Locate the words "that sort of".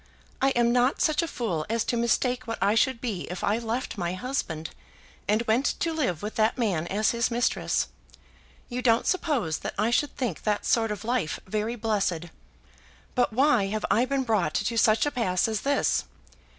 10.41-11.05